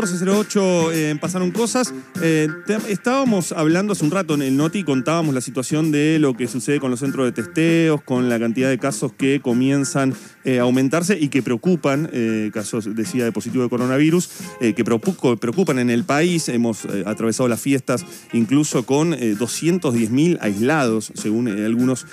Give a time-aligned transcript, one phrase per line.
[0.00, 1.92] 1408 eh, pasaron cosas.
[2.22, 2.48] Eh,
[2.88, 6.80] estábamos hablando hace un rato en el Noti, contábamos la situación de lo que sucede
[6.80, 11.18] con los centros de testeos, con la cantidad de casos que comienzan eh, a aumentarse
[11.20, 12.10] y que preocupan,
[12.52, 16.48] casos, decía, de positivo de coronavirus, que preocupan en el país.
[16.48, 22.06] Hemos atravesado las fiestas incluso con 210.000 aislados, según algunos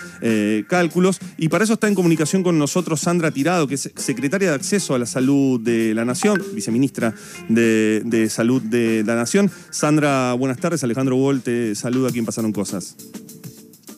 [0.68, 1.20] cálculos.
[1.38, 4.94] Y para eso está en comunicación con nosotros Sandra Tirado, que es secretaria de Acceso
[4.94, 7.14] a la Salud de la Nación, viceministra
[7.48, 9.52] de de, Salud de la Nación.
[9.70, 10.84] Sandra, buenas tardes.
[10.84, 12.96] Alejandro Wall te saluda aquí en Pasaron Cosas.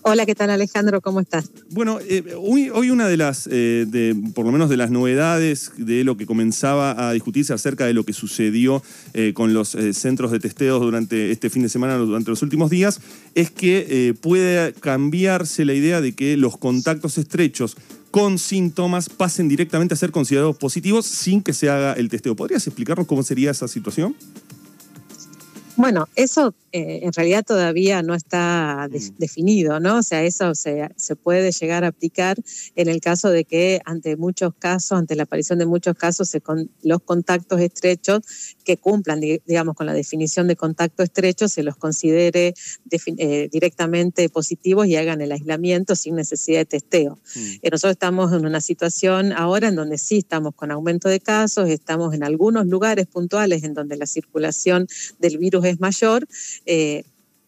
[0.01, 1.01] Hola, ¿qué tal Alejandro?
[1.01, 1.51] ¿Cómo estás?
[1.69, 5.71] Bueno, eh, hoy, hoy, una de las, eh, de, por lo menos de las novedades
[5.77, 8.81] de lo que comenzaba a discutirse acerca de lo que sucedió
[9.13, 13.01] eh, con los centros de testeos durante este fin de semana, durante los últimos días,
[13.35, 17.75] es que puede cambiarse la idea de que los contactos estrechos
[18.11, 22.35] con síntomas pasen directamente a ser considerados positivos sin que se haga el testeo.
[22.35, 24.15] ¿Podrías explicarnos cómo sería esa situación?
[25.79, 29.17] Bueno, eso eh, en realidad todavía no está mm.
[29.17, 29.99] definido, ¿no?
[29.99, 32.37] O sea, eso se, se, puede llegar a aplicar
[32.75, 36.41] en el caso de que ante muchos casos, ante la aparición de muchos casos, se
[36.41, 38.19] con, los contactos estrechos
[38.65, 42.53] que cumplan, digamos, con la definición de contacto estrecho, se los considere
[43.17, 47.19] eh, directamente positivos y hagan el aislamiento sin necesidad de testeo.
[47.35, 47.39] Mm.
[47.61, 51.69] Eh, nosotros estamos en una situación ahora en donde sí estamos con aumento de casos,
[51.69, 54.87] estamos en algunos lugares puntuales en donde la circulación
[55.19, 56.27] del virus es mayor.
[56.65, 57.03] Eh,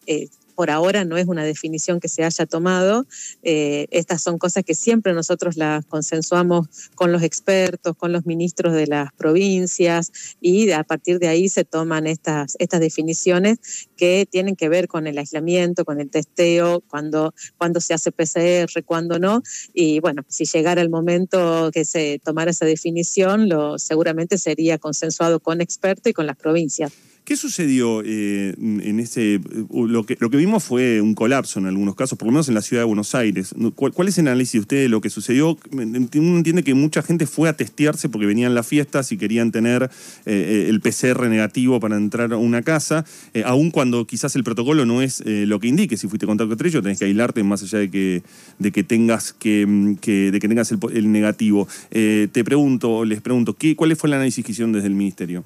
[0.06, 3.06] eh, por ahora no es una definición que se haya tomado.
[3.42, 8.74] Eh, estas son cosas que siempre nosotros las consensuamos con los expertos, con los ministros
[8.74, 14.56] de las provincias y a partir de ahí se toman estas, estas definiciones que tienen
[14.56, 19.42] que ver con el aislamiento, con el testeo, cuando, cuando se hace PCR, cuando no.
[19.74, 25.40] Y bueno, si llegara el momento que se tomara esa definición, lo, seguramente sería consensuado
[25.40, 26.92] con expertos y con las provincias.
[27.24, 29.40] ¿Qué sucedió eh, en ese...
[29.68, 32.62] Uh, lo que, vimos fue un colapso en algunos casos, por lo menos en la
[32.62, 33.54] ciudad de Buenos Aires.
[33.76, 35.56] ¿Cuál, es el análisis de usted de lo que sucedió?
[35.70, 39.84] Uno entiende que mucha gente fue a testearse porque venían las fiestas y querían tener
[39.84, 39.86] eh,
[40.26, 43.04] eh, el PCR negativo para entrar a una casa,
[43.44, 45.96] aun cuando quizás el protocolo no es lo que indique.
[45.96, 48.24] Si fuiste contacto estrecho, tenés que aislarte más allá de que,
[48.58, 51.68] de que tengas, que, de que tengas el, negativo.
[51.90, 55.44] te pregunto, les pregunto, ¿qué, ¿cuál fue el análisis que hicieron desde el Ministerio?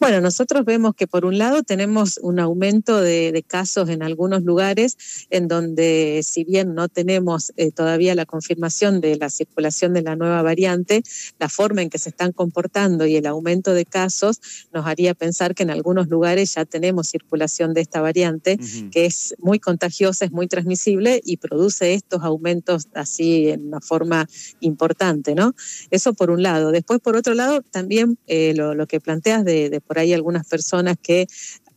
[0.00, 5.26] Bueno, nosotros vemos que por un lado tenemos un aumento de, casos en algunos lugares
[5.28, 10.16] en donde si bien no tenemos eh, todavía la confirmación de la circulación de la
[10.16, 11.02] nueva variante,
[11.38, 14.40] la forma en que se están comportando y el aumento de casos
[14.72, 18.58] nos haría pensar que en algunos lugares ya tenemos circulación de esta variante,
[18.90, 24.26] que es muy contagiosa, es muy transmisible y produce estos aumentos así en una forma
[24.60, 25.54] importante, ¿no?
[25.90, 26.72] Eso por un lado.
[26.72, 31.26] Después, por otro lado, también eh, lo, que planteas de por ahí algunas personas que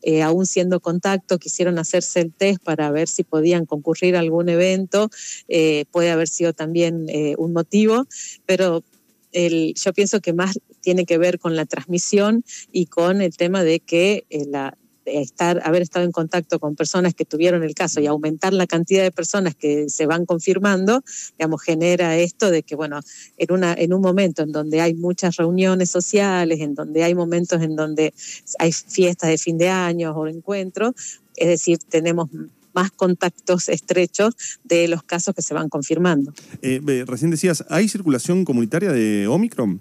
[0.03, 4.49] eh, aún siendo contacto, quisieron hacerse el test para ver si podían concurrir a algún
[4.49, 5.09] evento,
[5.47, 8.05] eh, puede haber sido también eh, un motivo,
[8.45, 8.83] pero
[9.33, 13.79] yo pienso que más tiene que ver con la transmisión y con el tema de
[13.79, 18.53] que la, estar, haber estado en contacto con personas que tuvieron el caso y aumentar
[18.53, 21.03] la cantidad de personas que se van confirmando,
[21.37, 23.01] digamos, genera esto de que, bueno,
[23.37, 27.61] en, una, en un momento en donde hay muchas reuniones sociales, en donde hay momentos
[27.61, 28.13] en donde
[28.59, 30.93] hay fiestas de fin de año o encuentros,
[31.35, 32.29] es decir, tenemos
[32.73, 36.33] más contactos estrechos de los casos que se van confirmando.
[36.61, 39.79] Eh, recién decías, ¿hay circulación comunitaria de Omicron?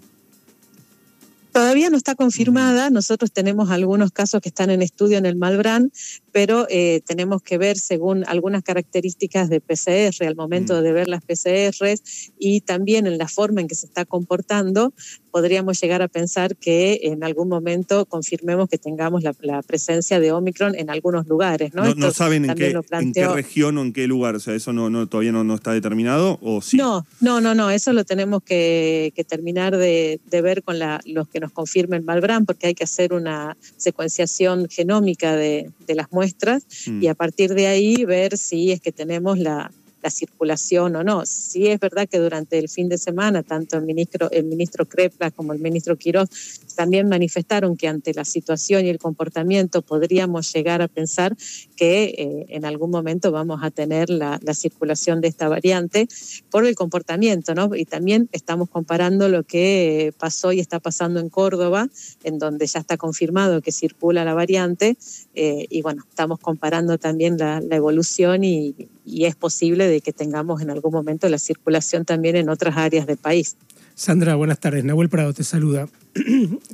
[1.53, 5.91] Todavía no está confirmada, nosotros tenemos algunos casos que están en estudio en el Malbrán,
[6.31, 10.83] pero eh, tenemos que ver según algunas características de PCR al momento mm.
[10.83, 11.93] de ver las PCR
[12.39, 14.93] y también en la forma en que se está comportando,
[15.33, 20.75] podríamos llegar a pensar que en algún momento confirmemos que tengamos la, presencia de Omicron
[20.75, 21.73] en algunos lugares.
[21.73, 25.31] No, no, saben en qué, región o en qué lugar, o sea, eso no, todavía
[25.31, 26.77] no, está determinado o sí.
[26.77, 31.51] No, no, no, no, eso lo tenemos que, terminar de, ver con los que nos
[31.51, 37.13] confirmen Malbrán, porque hay que hacer una secuenciación genómica de, de las muestras y a
[37.13, 39.71] partir de ahí ver si es que tenemos la,
[40.03, 41.25] la circulación o no.
[41.25, 45.31] Sí es verdad que durante el fin de semana, tanto el ministro, el ministro Crepla
[45.31, 46.29] como el ministro Quiroz
[46.75, 51.35] también manifestaron que ante la situación y el comportamiento podríamos llegar a pensar
[51.75, 56.07] que eh, en algún momento vamos a tener la, circulación de esta variante
[56.51, 57.75] por el comportamiento, ¿no?
[57.75, 61.89] Y también estamos comparando lo que pasó y está pasando en Córdoba,
[62.23, 64.95] en donde ya está confirmado que circula la variante,
[65.33, 70.61] eh, y bueno, estamos comparando también la, evolución y, y es posible de que tengamos
[70.61, 73.57] en algún momento la circulación también en otras áreas del país.
[73.95, 74.83] Sandra, buenas tardes.
[74.83, 75.87] Nahuel Prado te saluda.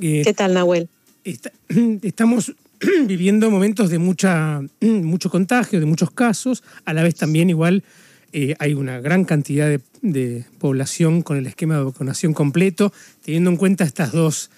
[0.02, 0.88] Eh, ¿Qué tal, Nahuel?
[2.02, 2.54] estamos
[3.06, 7.84] viviendo momentos de mucha, mucho contagio, de muchos casos, a la vez también igual
[8.32, 9.68] eh, hay una gran cantidad
[10.02, 12.92] de, población con el esquema de vacunación completo,
[13.22, 14.50] teniendo en cuenta estas dos,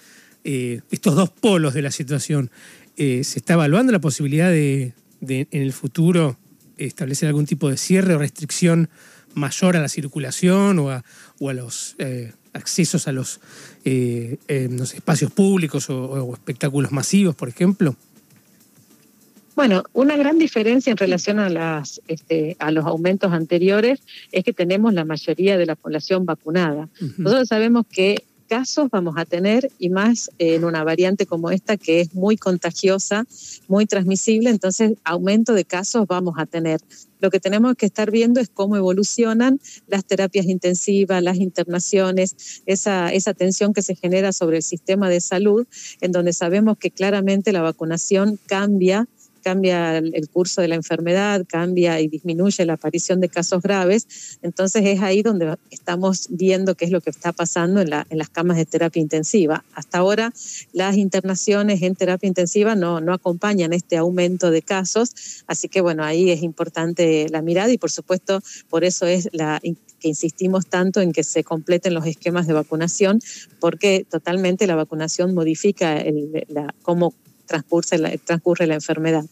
[0.43, 2.49] eh, estos dos polos de la situación.
[2.95, 6.37] ¿Se está evaluando la posibilidad de, en el futuro
[6.77, 8.89] establecer algún tipo de cierre o restricción
[9.33, 11.03] mayor a la circulación o a,
[11.53, 11.95] los
[12.53, 13.39] accesos a los,
[13.83, 17.95] espacios públicos o espectáculos masivos, por ejemplo?
[19.55, 24.53] Bueno, una gran diferencia en relación a, las, este, a los aumentos anteriores es que
[24.53, 26.89] tenemos la mayoría de la población vacunada.
[27.17, 28.23] Nosotros sabemos que
[28.53, 33.25] casos vamos a tener y más en una variante como esta que es muy contagiosa,
[33.67, 36.79] muy transmisible, entonces aumento de casos vamos a tener.
[37.19, 43.11] Lo que tenemos que estar viendo es cómo evolucionan las terapias intensivas, las internaciones, esa,
[43.11, 45.65] esa tensión que se genera sobre el sistema de salud,
[45.99, 49.07] en donde sabemos que claramente la vacunación cambia
[49.43, 54.39] cambia el curso de la enfermedad, cambia y disminuye la aparición de casos graves.
[54.41, 58.57] Entonces es ahí donde estamos viendo qué es lo que está pasando en, las camas
[58.57, 59.63] de terapia intensiva.
[59.73, 60.33] Hasta ahora
[60.71, 66.03] las internaciones en terapia intensiva no, no acompañan este aumento de casos, así que bueno,
[66.03, 69.59] ahí es importante la mirada y por supuesto por eso es la
[69.99, 73.21] que insistimos tanto en que se completen los esquemas de vacunación,
[73.59, 77.13] porque totalmente la vacunación modifica el, la, cómo
[77.53, 79.25] transcurre la, transcurre la enfermedad.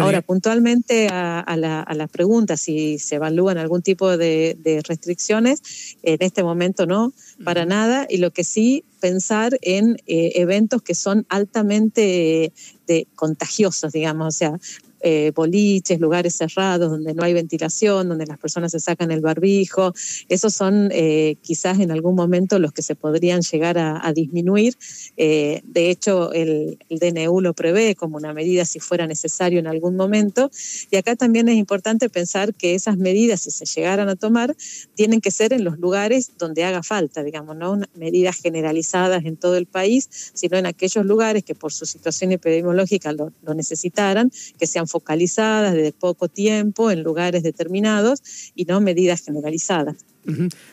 [0.00, 6.86] Ahora, puntualmente a, la, pregunta si se evalúan algún tipo de, restricciones, en este momento
[6.86, 7.12] no,
[7.44, 12.52] para nada, y lo que sí pensar en eh, eventos que son altamente
[12.86, 14.60] de, contagiosos, digamos, o sea,
[15.02, 19.92] eh, boliches, lugares cerrados donde no hay ventilación, donde las personas se sacan el barbijo.
[20.28, 24.76] Esos son eh, quizás en algún momento los que se podrían llegar a, disminuir.
[25.16, 29.96] Eh, de hecho, el, DNU lo prevé como una medida si fuera necesario en algún
[29.96, 30.50] momento.
[30.90, 34.54] Y acá también es importante pensar que esas medidas, si se llegaran a tomar,
[34.94, 39.56] tienen que ser en los lugares donde haga falta, digamos, no medidas generalizadas en todo
[39.56, 44.66] el país, sino en aquellos lugares que por su situación epidemiológica lo, lo necesitaran, que
[44.66, 48.22] sean focalizadas de poco tiempo en lugares determinados
[48.54, 50.04] y no medidas generalizadas.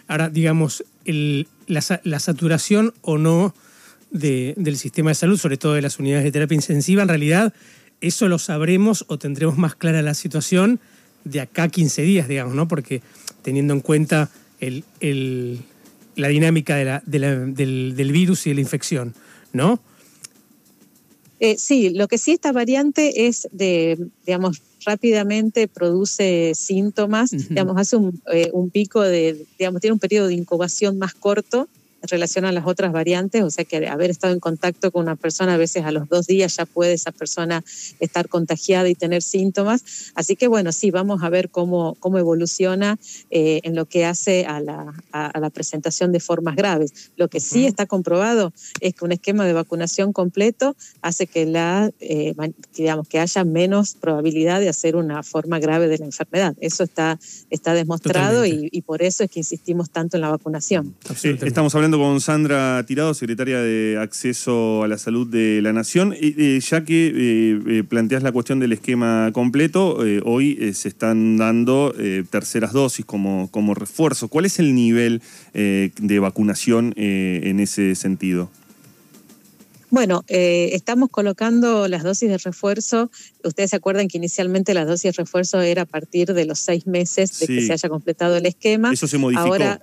[0.07, 3.55] Ahora, digamos, la, saturación o no
[4.11, 7.53] del sistema de salud, sobre todo de las unidades de terapia intensiva, en realidad
[8.01, 10.79] eso lo sabremos o tendremos más clara la situación
[11.23, 12.67] de acá a 15 días, digamos, ¿no?
[12.67, 13.01] Porque
[13.41, 14.29] teniendo en cuenta
[16.15, 17.55] la dinámica del,
[17.95, 19.15] del virus y de la infección,
[19.53, 19.81] ¿no?
[21.39, 27.95] Eh, sí, lo que sí esta variante es de, digamos, rápidamente produce síntomas, digamos, hace
[27.95, 31.67] un, eh, un, pico de, digamos, tiene un periodo de incubación más corto
[32.01, 35.15] en relación a las otras variantes, o sea que haber estado en contacto con una
[35.15, 37.63] persona a veces a los dos días ya puede esa persona
[37.99, 40.11] estar contagiada y tener síntomas.
[40.15, 42.97] Así que bueno, sí, vamos a ver cómo, cómo evoluciona
[43.29, 47.11] eh, en lo que hace a la, a, la, presentación de formas graves.
[47.17, 51.91] Lo que sí está comprobado es que un esquema de vacunación completo hace que, la,
[51.99, 52.35] eh,
[52.75, 56.55] digamos, que haya menos probabilidad de hacer una forma grave de la enfermedad.
[56.61, 57.19] Eso está,
[57.49, 60.95] está demostrado y, y, por eso es que insistimos tanto en la vacunación.
[61.23, 66.13] estamos hablando con Sandra Tirado, secretaria de Acceso a la Salud de la Nación.
[66.19, 71.37] Y, ya que eh, eh, planteas la cuestión del esquema completo, eh, hoy se están
[71.37, 71.93] dando
[72.29, 74.27] terceras dosis como, como refuerzo.
[74.27, 75.21] ¿Cuál es el nivel
[75.53, 78.49] de vacunación en ese sentido?
[79.89, 83.09] Bueno, estamos colocando las dosis de refuerzo.
[83.43, 86.85] Ustedes se acuerdan que inicialmente las dosis de refuerzo era a partir de los seis
[86.85, 88.93] meses de que se haya completado el esquema.
[88.93, 89.45] Eso se modificó.
[89.47, 89.81] Ahora,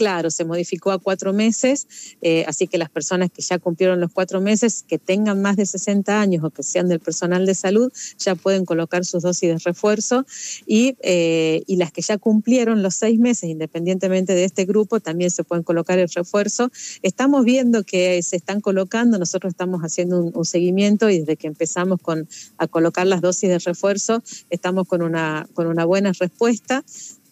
[0.00, 1.86] claro, se modificó a cuatro meses,
[2.22, 5.66] eh, así que las personas que ya cumplieron los cuatro meses, que tengan más de
[5.66, 9.58] 60 años o que sean del personal de salud, ya pueden colocar sus dosis de
[9.58, 10.24] refuerzo
[10.66, 15.30] y, eh, y las que ya cumplieron los seis meses, independientemente de este grupo, también
[15.30, 16.70] se pueden colocar el refuerzo.
[17.02, 21.46] Estamos viendo que se están colocando, nosotros estamos haciendo un, un seguimiento y desde que
[21.46, 22.26] empezamos con,
[22.56, 26.82] a colocar las dosis de refuerzo, estamos con una, con una buena respuesta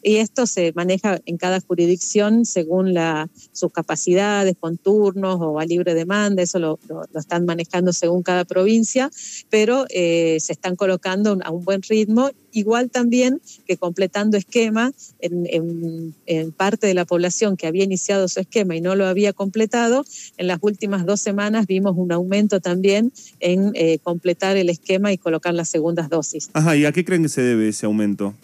[0.03, 5.65] y esto se maneja en cada jurisdicción según la, sus capacidades, con turnos o a
[5.65, 6.79] libre demanda, eso lo,
[7.15, 9.11] están manejando según cada provincia,
[9.51, 16.15] pero eh, se están colocando a un buen ritmo, igual también que completando esquema en,
[16.57, 20.05] parte de la población que había iniciado su esquema y no lo había completado,
[20.37, 25.19] en las últimas dos semanas vimos un aumento también en eh, completar el esquema y
[25.19, 26.51] colocar las segundas dosis.
[26.53, 28.35] Ajá, ¿y a qué creen que se debe ese aumento?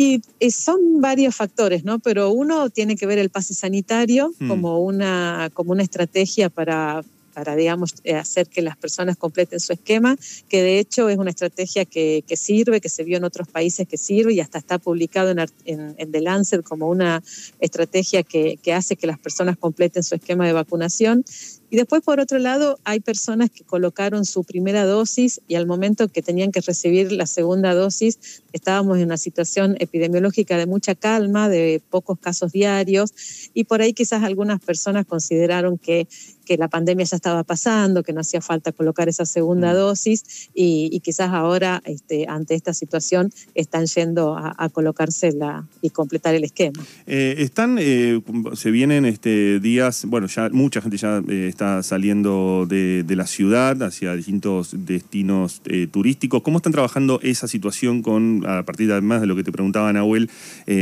[0.00, 1.98] Y son varios factores, ¿no?
[1.98, 4.46] Pero uno tiene que ver el pase sanitario mm.
[4.46, 7.02] como, una, como una estrategia para,
[7.34, 10.16] para digamos, eh, hacer que las personas completen su esquema,
[10.48, 13.98] que de hecho es una estrategia que, sirve, que se vio en otros países que
[13.98, 17.20] sirve y hasta está publicado en, en, The Lancet como una
[17.58, 21.24] estrategia que, que hace que las personas completen su esquema de vacunación.
[21.70, 26.08] Y después, por otro lado, hay personas que colocaron su primera dosis y al momento
[26.08, 31.48] que tenían que recibir la segunda dosis, estábamos en una situación epidemiológica de mucha calma,
[31.48, 33.12] de pocos casos diarios,
[33.54, 36.08] y por ahí quizás algunas personas consideraron que
[36.48, 39.76] que la pandemia ya estaba pasando, que no hacía falta colocar esa segunda mm.
[39.76, 46.44] dosis y, quizás ahora, este, ante esta situación, están yendo a, colocársela y completar el
[46.44, 46.82] esquema.
[47.06, 48.22] Eh, están, eh,
[48.54, 53.82] se vienen este, días, bueno, ya mucha gente ya eh, está saliendo de, la ciudad
[53.82, 55.60] hacia distintos destinos
[55.90, 56.42] turísticos.
[56.42, 60.30] ¿Cómo están trabajando esa situación con, a partir además de lo que te preguntaba Nahuel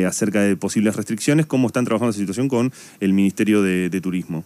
[0.07, 4.45] acerca de posibles restricciones, cómo están trabajando esa situación con el Ministerio de Turismo?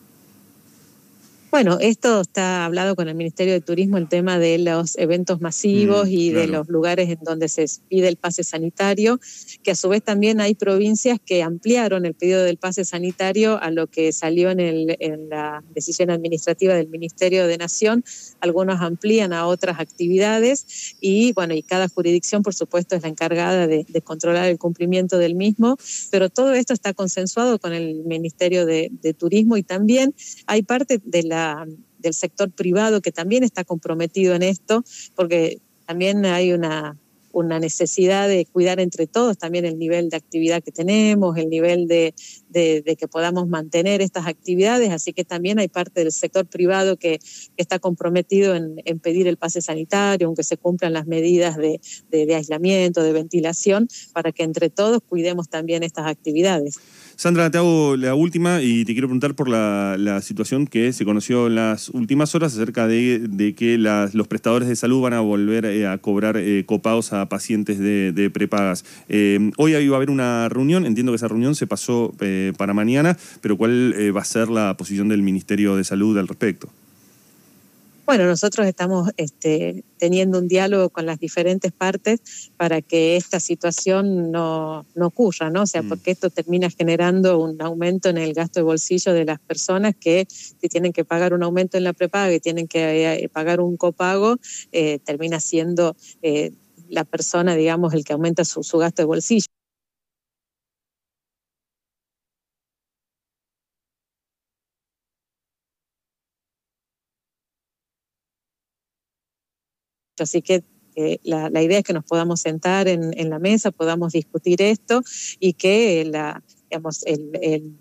[1.50, 6.06] Bueno, esto está hablado con el Ministerio de Turismo, el tema de los eventos masivos
[6.06, 9.18] mm, y de los lugares en donde se pide el pase sanitario,
[9.64, 13.72] que a su vez también hay provincias que ampliaron el pedido del pase sanitario a
[13.72, 18.04] lo que salió en, el, en la decisión administrativa del Ministerio de Nación.
[18.38, 23.66] Algunos amplían a otras actividades y, bueno, y cada jurisdicción, por supuesto, es la encargada
[23.66, 25.76] de, controlar el cumplimiento del mismo,
[26.12, 30.14] pero todo esto está consensuado con el Ministerio de Turismo y también
[30.46, 31.39] hay parte de la
[31.98, 36.96] del sector privado que también está comprometido en esto, porque también hay una,
[37.32, 41.86] una necesidad de cuidar entre todos también el nivel de actividad que tenemos, el nivel
[41.86, 42.14] de,
[42.52, 47.20] que podamos mantener estas actividades, así que también hay parte del sector privado que,
[47.56, 51.80] está comprometido en, pedir el pase sanitario, aunque se cumplan las medidas de,
[52.10, 56.76] de aislamiento, de ventilación, para que entre todos cuidemos también estas actividades.
[57.20, 61.48] Sandra, te hago la última y te quiero preguntar por la, situación que se conoció
[61.48, 65.86] en las últimas horas acerca de, que los prestadores de salud van a volver eh,
[65.86, 68.86] a cobrar eh, copados a pacientes de, prepagas.
[69.10, 72.14] Eh, hoy iba a haber una reunión, entiendo que esa reunión se pasó
[72.56, 76.70] para mañana, pero ¿cuál va a ser la posición del Ministerio de Salud al respecto?
[78.10, 84.32] Bueno, nosotros estamos este, teniendo un diálogo con las diferentes partes para que esta situación
[84.32, 85.62] no, ocurra, ¿no?
[85.62, 85.88] O sea, mm.
[85.88, 90.26] porque esto termina generando un aumento en el gasto de bolsillo de las personas que
[90.28, 93.76] si tienen que pagar un aumento en la prepaga y tienen que eh, pagar un
[93.76, 94.38] copago,
[94.72, 96.50] eh, termina siendo eh,
[96.88, 99.46] la persona, digamos, el que aumenta su gasto de bolsillo.
[110.22, 110.62] Así que
[111.24, 115.02] la, idea es que nos podamos sentar en, la mesa, podamos discutir esto
[115.38, 117.78] y que la, digamos, el,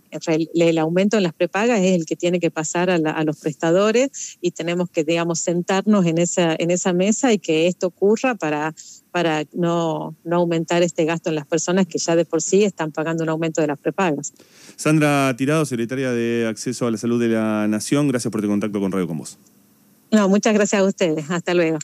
[0.54, 4.52] el, aumento en las prepagas es el que tiene que pasar a, los prestadores y
[4.52, 8.74] tenemos que, digamos, sentarnos en esa, en esa mesa y que esto ocurra para,
[9.12, 12.92] para no, no aumentar este gasto en las personas que ya de por sí están
[12.92, 14.34] pagando un aumento de las prepagas.
[14.76, 18.80] Sandra Tirado, secretaria de Acceso a la Salud de la Nación, gracias por tu contacto
[18.80, 19.38] con Radio Con Vos.
[20.12, 21.30] No, muchas gracias a ustedes.
[21.30, 21.78] Hasta luego.